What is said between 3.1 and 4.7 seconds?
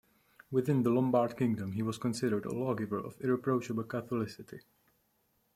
irreproachable Catholicity.